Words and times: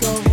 go. 0.00 0.25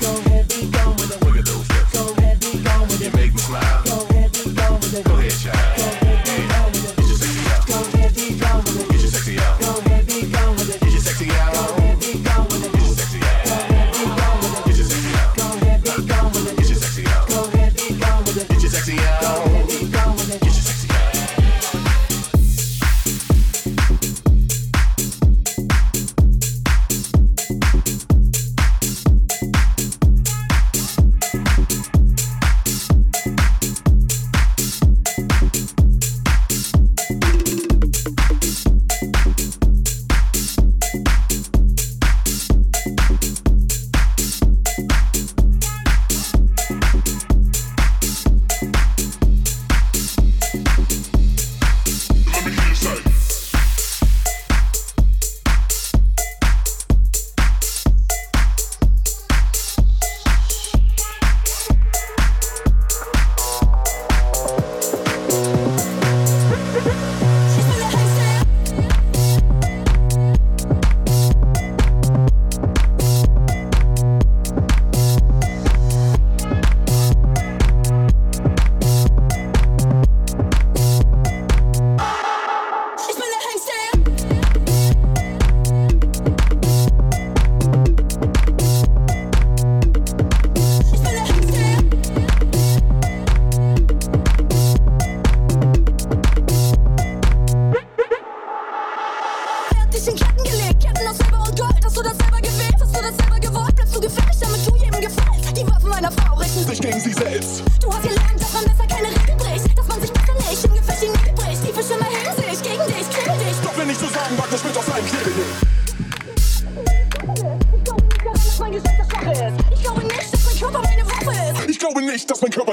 go. 0.00 0.19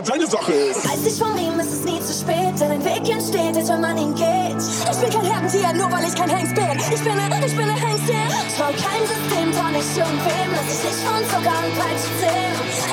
deine 0.08 0.28
Sache 0.28 0.54
ist. 0.54 0.86
Reiß 0.86 1.04
dich 1.04 1.20
von 1.20 1.38
ihm, 1.38 1.60
ist 1.60 1.74
es 1.74 1.84
nie 1.84 2.00
zu 2.00 2.14
spät, 2.14 2.56
denn 2.60 2.72
ein 2.72 2.86
Weg 2.86 3.04
entsteht 3.10 3.56
erst, 3.56 3.70
wenn 3.70 3.82
man 3.82 3.98
ihn 3.98 4.16
geht. 4.16 4.58
Ich 4.58 4.98
bin 5.00 5.10
kein 5.12 5.26
Herdentier, 5.26 5.74
nur 5.74 5.92
weil 5.92 6.08
ich 6.08 6.16
kein 6.16 6.30
Hengst 6.30 6.56
bin. 6.56 6.78
Ich 6.80 7.04
bin 7.04 7.12
ein, 7.12 7.44
ich 7.44 7.56
bin 7.56 7.68
ein 7.68 7.76
Hengst, 7.76 8.08
yeah. 8.08 8.32
Trau 8.56 8.72
kein 8.72 9.04
System 9.04 9.54
von 9.54 9.72
nicht 9.72 9.98
irgendwem, 9.98 10.48
lass 10.56 10.68
dich 10.72 10.84
nicht 10.88 11.02
von 11.04 11.22
Zucker 11.28 11.58
und 11.60 11.74
Peitsche. 11.76 12.08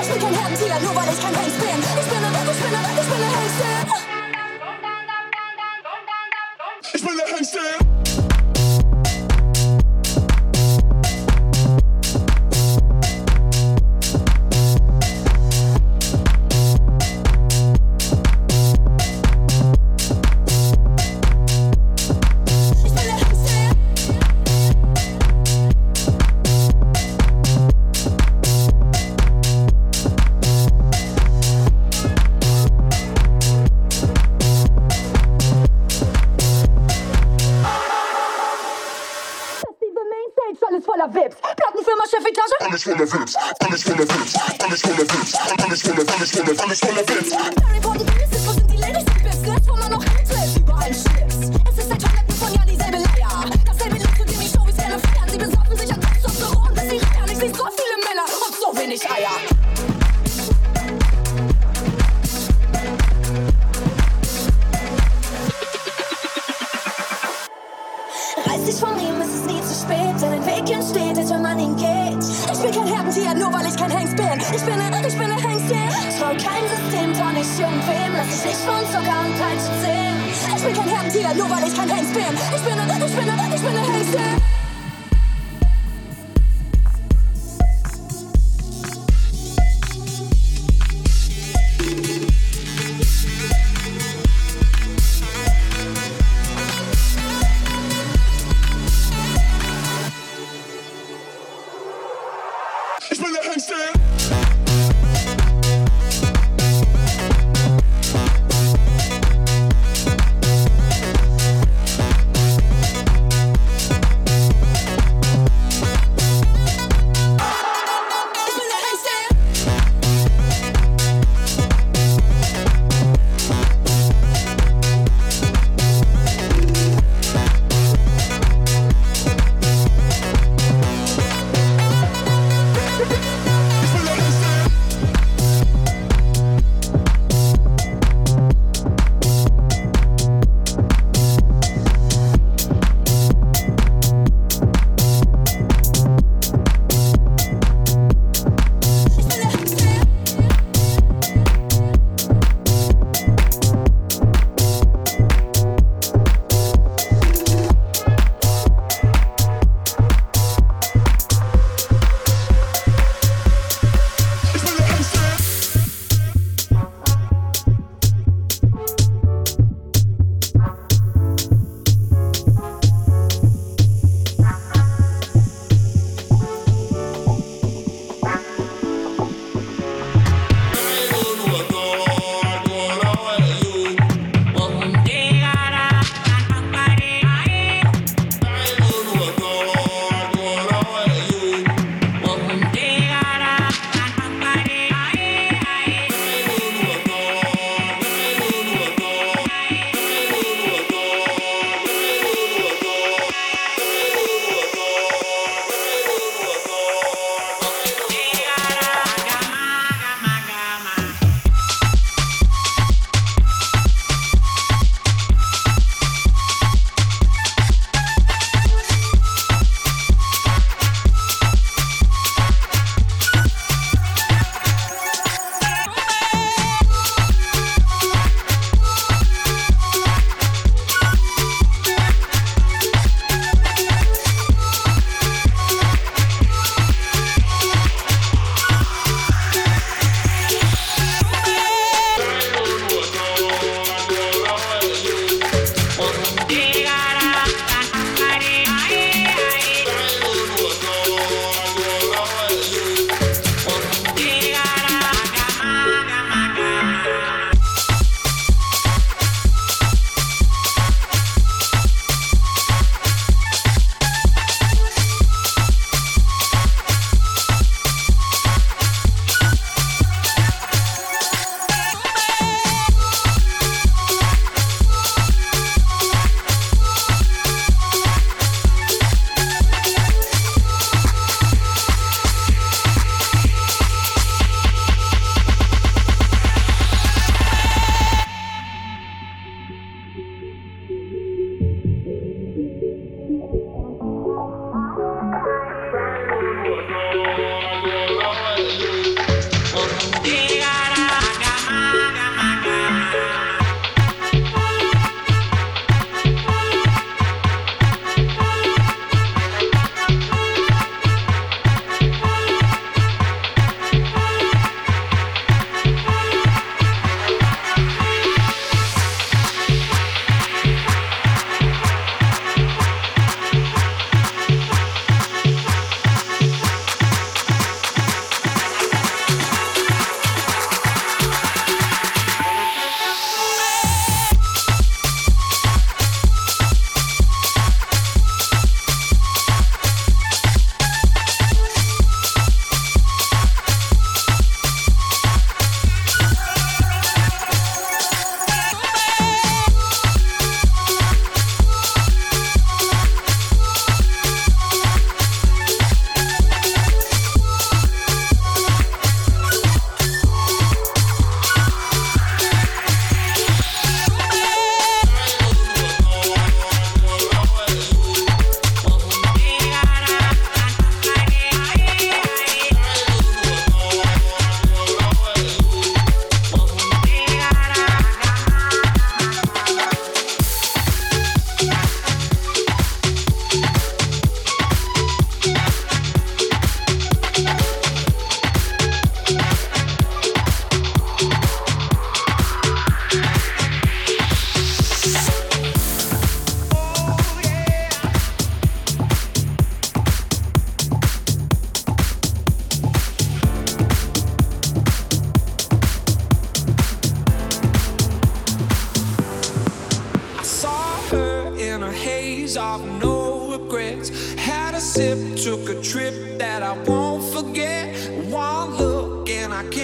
Ich 0.03 0.09
bin 0.11 0.19
kein 0.21 0.35
Herdentier, 0.35 0.77
nur 0.83 0.95
weil 0.95 1.09
ich 1.13 1.21
kein 1.23 1.35
Hengst 1.39 1.59
bin. 1.63 1.79
Ich 1.79 2.09
bin 2.11 2.14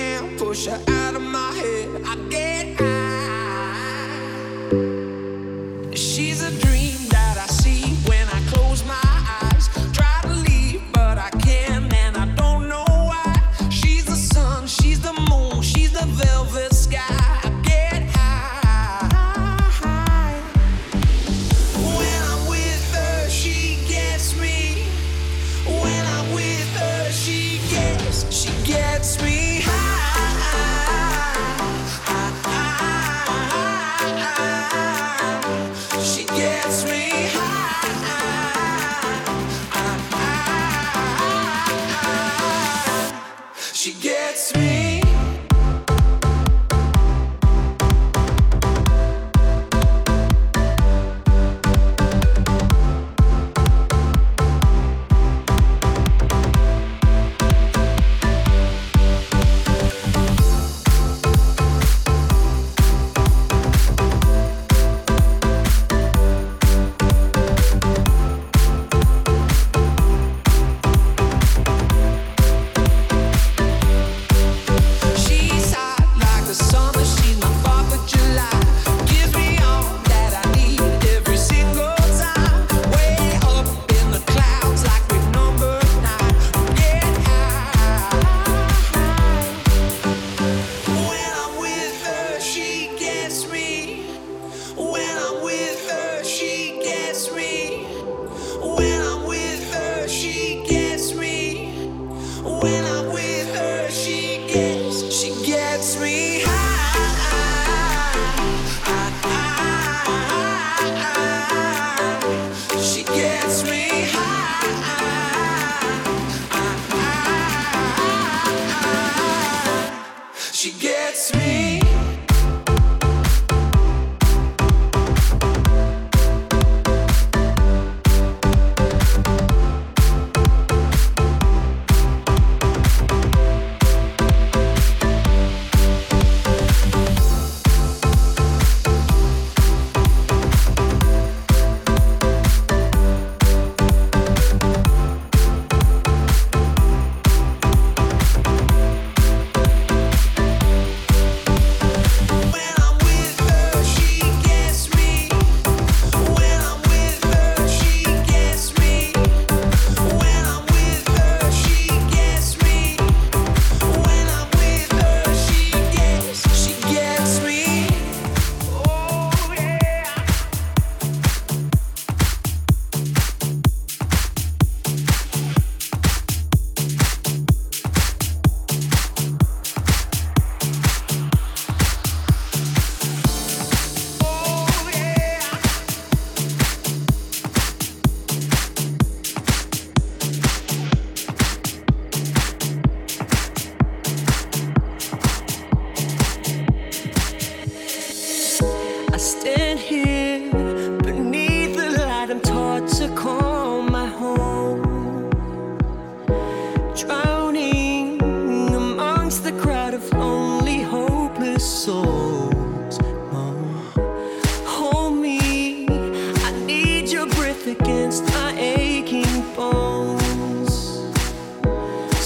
can't 0.00 0.38
push 0.38 0.64
her 0.64 0.80
out 0.88 1.14
of 1.14 1.20
my 1.20 1.52
head. 1.52 1.88
I 2.06 2.14
get 2.30 2.80
out. 2.80 2.99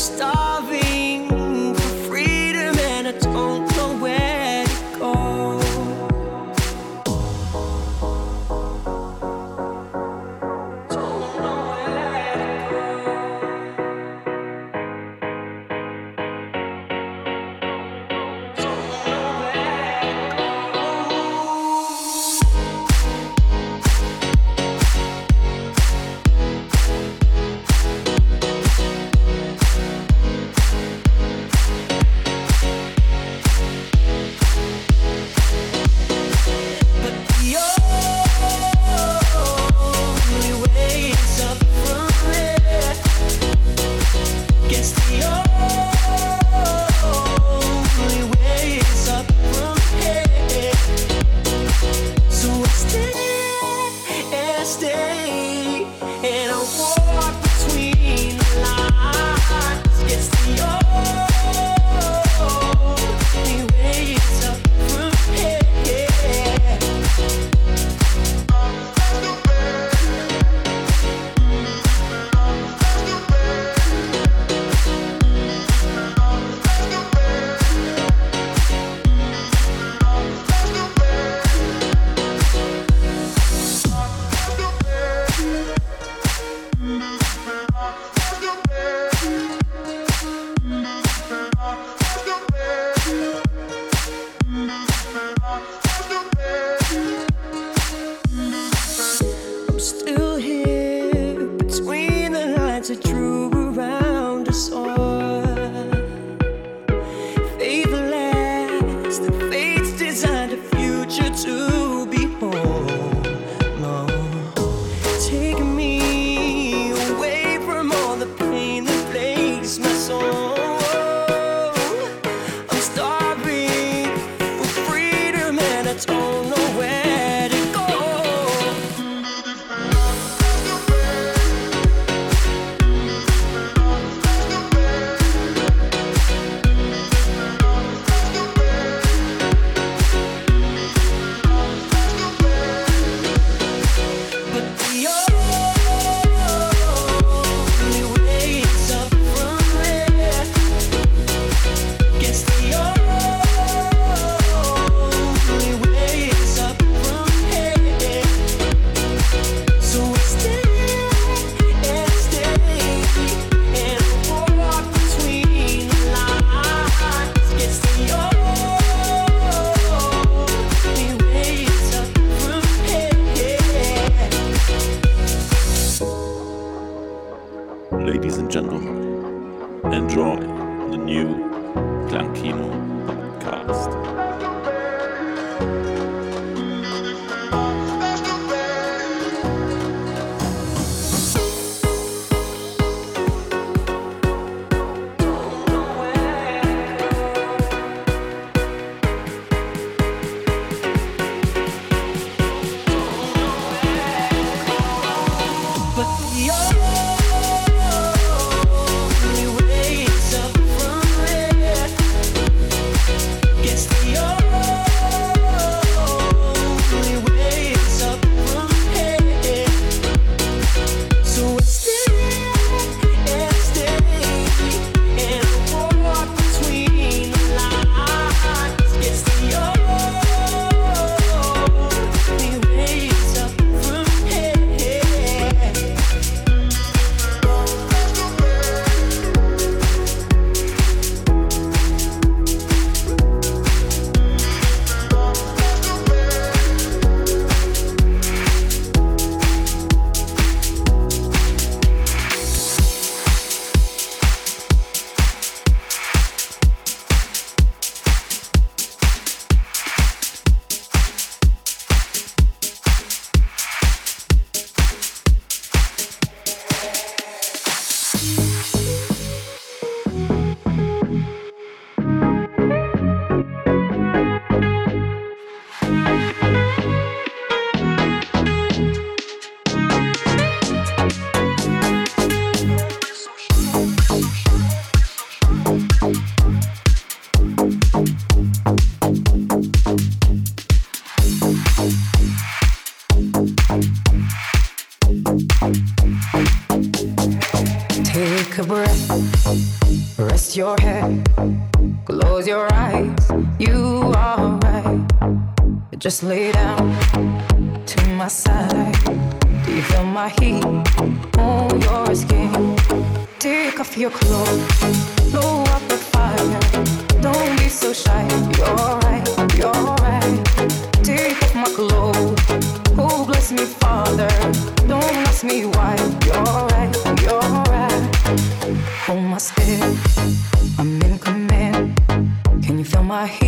estava 0.09 0.74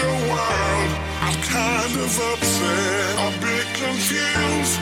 your 0.00 0.16
world, 0.30 0.90
I'm 1.20 1.36
kind 1.42 1.94
of 2.04 2.10
upset, 2.30 3.14
a 3.26 3.30
bit 3.40 3.66
confused. 3.78 4.76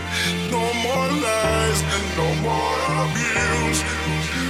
No 0.51 0.63
more 0.85 1.09
lies 1.27 1.81
and 1.95 2.07
no 2.17 2.29
more 2.47 2.79
abuse. 3.03 3.81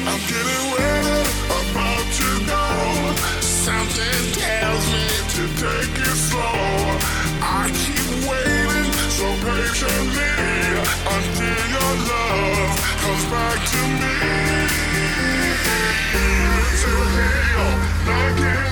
I'm 0.09 0.23
getting 0.31 0.65
ready, 0.79 1.21
about 1.59 2.07
to 2.19 2.29
go. 2.53 2.67
Something 3.41 4.23
tells 4.39 4.85
me 4.93 5.07
to 5.35 5.43
take 5.63 5.97
it 6.09 6.19
slow. 6.29 7.01
I 7.43 7.71
keep 7.83 8.09
waiting 8.29 8.91
so 9.19 9.27
patiently 9.47 10.35
until 11.15 11.61
your 11.75 11.93
love 12.11 12.73
comes 13.03 13.25
back 13.35 13.59
to 13.73 13.81
me. 14.01 14.17
To 16.83 16.95
hell, 17.15 17.71
knocking. 18.07 18.72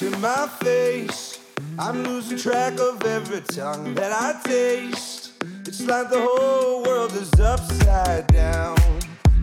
to 0.00 0.08
my 0.16 0.48
face. 0.62 1.38
I'm 1.78 2.02
losing 2.04 2.38
track 2.38 2.80
of 2.80 3.04
every 3.04 3.42
tongue 3.42 3.92
that 3.96 4.10
I 4.10 4.40
taste. 4.48 5.32
It's 5.66 5.82
like 5.82 6.08
the 6.08 6.18
whole 6.18 6.82
world 6.84 7.12
is 7.12 7.38
upside 7.38 8.26
down. 8.28 8.78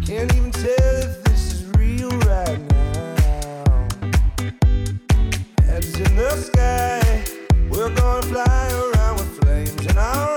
Can't 0.04 0.34
even 0.34 0.50
tell 0.50 0.96
if 1.06 1.24
this 1.26 1.54
is 1.54 1.66
real 1.78 2.10
right 2.26 2.60
now. 2.72 3.88
Heads 5.64 6.00
in 6.00 6.16
the 6.16 6.32
sky, 6.32 7.24
we're 7.70 7.94
gonna 7.94 8.24
fly 8.24 8.70
around 8.82 9.18
with 9.18 9.40
flames 9.40 9.86
and 9.86 10.00
our 10.00 10.37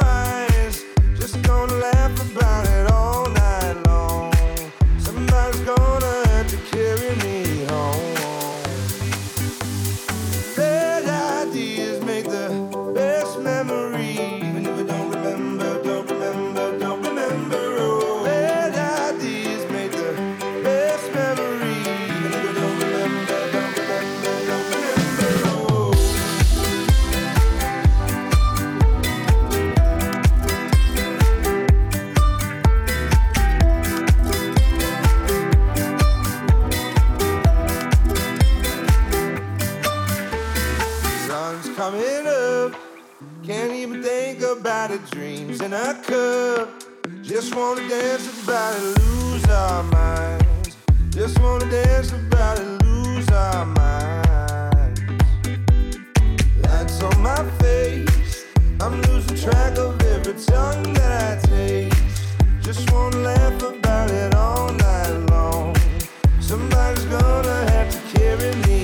Just 47.41 47.55
wanna 47.55 47.88
dance 47.88 48.43
about 48.43 48.76
it, 48.76 49.03
lose 49.03 49.47
our 49.47 49.82
minds. 49.84 50.76
Just 51.09 51.38
wanna 51.38 51.70
dance 51.70 52.12
about 52.12 52.59
it, 52.59 52.84
lose 52.84 53.26
our 53.30 53.64
minds. 53.64 55.01
Lights 56.64 57.03
on 57.03 57.22
my 57.22 57.43
face, 57.62 58.45
I'm 58.78 59.01
losing 59.01 59.38
track 59.38 59.78
of 59.78 59.99
every 60.03 60.34
tongue 60.34 60.93
that 60.93 61.38
I 61.43 61.47
taste. 61.47 61.97
Just 62.61 62.93
wanna 62.93 63.16
laugh 63.16 63.62
about 63.62 64.11
it 64.11 64.34
all 64.34 64.70
night 64.74 65.30
long. 65.30 65.74
Somebody's 66.41 67.07
gonna 67.07 67.70
have 67.70 67.91
to 67.91 68.18
carry 68.18 68.55
me. 68.66 68.80